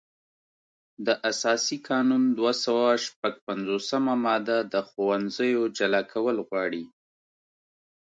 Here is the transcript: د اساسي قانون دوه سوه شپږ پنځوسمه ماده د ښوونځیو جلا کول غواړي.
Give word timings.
د 1.05 1.07
اساسي 1.31 1.77
قانون 1.89 2.23
دوه 2.37 2.53
سوه 2.63 2.87
شپږ 3.05 3.33
پنځوسمه 3.47 4.13
ماده 4.25 4.57
د 4.73 4.75
ښوونځیو 4.87 5.61
جلا 5.77 6.01
کول 6.13 6.37
غواړي. 6.47 6.83